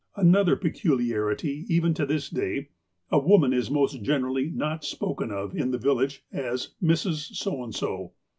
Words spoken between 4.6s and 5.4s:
sj)oken